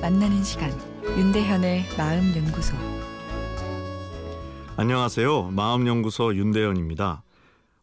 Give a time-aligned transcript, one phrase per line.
[0.00, 0.70] 만나는 시간
[1.16, 2.76] 윤대현의 마음 연구소
[4.76, 5.52] 안녕하세요.
[5.52, 7.22] 마음 연구소 윤대현입니다.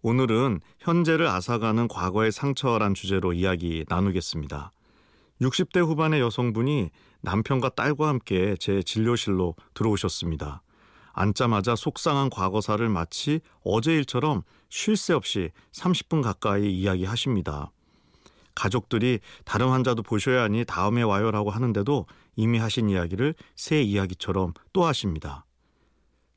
[0.00, 4.72] 오늘은 현재를 앗아가는 과거의 상처란 주제로 이야기 나누겠습니다.
[5.42, 6.88] 60대 후반의 여성분이
[7.20, 10.62] 남편과 딸과 함께 제 진료실로 들어오셨습니다.
[11.12, 17.70] 앉자마자 속상한 과거사를 마치 어제 일처럼 쉴 새 없이 30분 가까이 이야기하십니다.
[18.58, 25.44] 가족들이 다른 환자도 보셔야 하니 다음에 와요라고 하는데도 이미 하신 이야기를 새 이야기처럼 또 하십니다.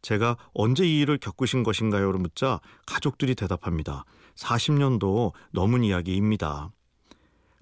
[0.03, 4.05] 제가 언제 이 일을 겪으신 것인가요를 묻자 가족들이 대답합니다.
[4.35, 6.71] 40년도 넘은 이야기입니다.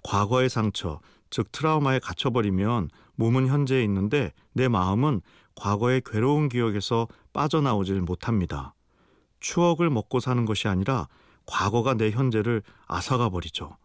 [0.03, 0.99] 과거의 상처,
[1.29, 5.21] 즉 트라우마에 갇혀버리면 몸은 현재에 있는데 내 마음은
[5.55, 8.73] 과거의 괴로운 기억에서 빠져나오질 못합니다.
[9.39, 11.07] 추억을 먹고 사는 것이 아니라
[11.45, 13.77] 과거가 내 현재를 앗아가 버리죠.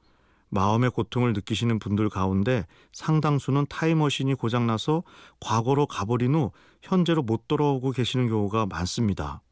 [0.55, 5.03] 마음의 고통을 느끼시는 분들 가운데 상당수는 타임머신이 고장나서
[5.41, 9.43] 과거로 가버린 후 현재로 못 돌아오고 계시는 경우가 많습니다.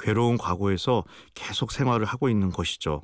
[0.00, 3.02] 괴로운 과거에서 계속 생활을 하고 있는 것이죠.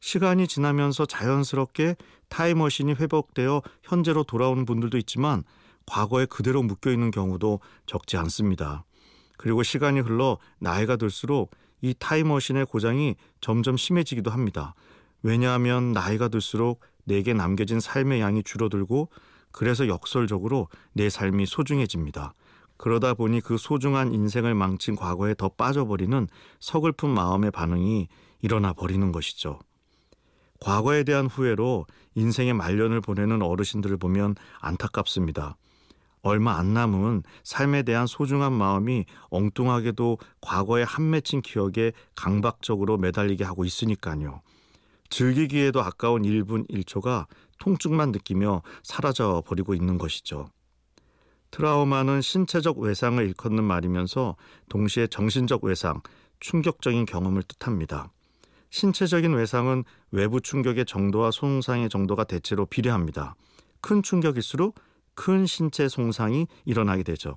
[0.00, 1.96] 시간이 지나면서 자연스럽게
[2.30, 5.44] 타임머신이 회복되어 현재로 돌아오는 분들도 있지만
[5.86, 8.84] 과거에 그대로 묶여 있는 경우도 적지 않습니다.
[9.36, 11.50] 그리고 시간이 흘러 나이가 들수록
[11.82, 14.74] 이 타임머신의 고장이 점점 심해지기도 합니다.
[15.24, 19.08] 왜냐하면 나이가 들수록 내게 남겨진 삶의 양이 줄어들고
[19.52, 22.34] 그래서 역설적으로 내 삶이 소중해집니다.
[22.76, 26.28] 그러다 보니 그 소중한 인생을 망친 과거에 더 빠져버리는
[26.60, 28.08] 서글픈 마음의 반응이
[28.42, 29.58] 일어나 버리는 것이죠.
[30.60, 35.56] 과거에 대한 후회로 인생의 말년을 보내는 어르신들을 보면 안타깝습니다.
[36.20, 43.64] 얼마 안 남은 삶에 대한 소중한 마음이 엉뚱하게도 과거의 한 맺힌 기억에 강박적으로 매달리게 하고
[43.64, 44.42] 있으니까요.
[45.10, 47.26] 즐기기에도 아까운 1분 1초가
[47.58, 50.48] 통증만 느끼며 사라져 버리고 있는 것이죠.
[51.50, 54.36] 트라우마는 신체적 외상을 일컫는 말이면서
[54.68, 56.00] 동시에 정신적 외상,
[56.40, 58.10] 충격적인 경험을 뜻합니다.
[58.70, 63.36] 신체적인 외상은 외부 충격의 정도와 손상의 정도가 대체로 비례합니다.
[63.80, 64.74] 큰 충격일수록
[65.14, 67.36] 큰 신체 손상이 일어나게 되죠.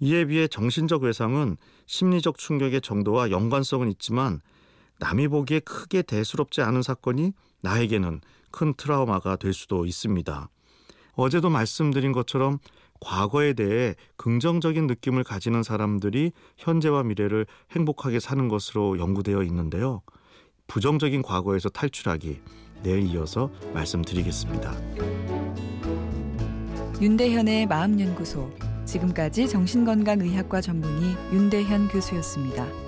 [0.00, 1.56] 이에 비해 정신적 외상은
[1.86, 4.40] 심리적 충격의 정도와 연관성은 있지만
[4.98, 7.32] 남이 보기에 크게 대수롭지 않은 사건이
[7.62, 8.20] 나에게는
[8.50, 10.48] 큰 트라우마가 될 수도 있습니다.
[11.14, 12.58] 어제도 말씀드린 것처럼
[13.00, 20.02] 과거에 대해 긍정적인 느낌을 가지는 사람들이 현재와 미래를 행복하게 사는 것으로 연구되어 있는데요.
[20.66, 22.40] 부정적인 과거에서 탈출하기
[22.82, 24.74] 내일 이어서 말씀드리겠습니다.
[27.00, 28.50] 윤대현의 마음연구소
[28.84, 32.87] 지금까지 정신건강의학과 전문의 윤대현 교수였습니다.